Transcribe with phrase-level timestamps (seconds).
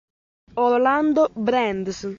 [0.55, 2.09] Orlando Brandes